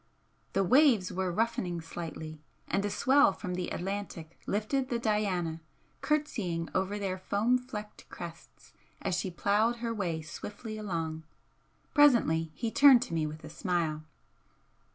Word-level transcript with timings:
The 0.53 0.63
waves 0.63 1.11
were 1.13 1.31
roughening 1.31 1.79
slightly 1.79 2.41
and 2.67 2.83
a 2.83 2.89
swell 2.89 3.31
from 3.33 3.53
the 3.53 3.69
Atlantic 3.69 4.39
lifted 4.47 4.89
the 4.89 4.97
'Diana' 4.97 5.61
curtsying 6.01 6.69
over 6.73 6.97
their 6.97 7.19
foam 7.19 7.59
flecked 7.59 8.09
crests 8.09 8.73
as 9.03 9.13
she 9.13 9.29
ploughed 9.29 9.75
her 9.75 9.93
way 9.93 10.23
swiftly 10.23 10.75
along. 10.75 11.21
Presently 11.93 12.51
he 12.55 12.71
turned 12.71 13.03
to 13.03 13.13
me 13.13 13.27
with 13.27 13.43
a 13.43 13.49
smile. 13.51 14.01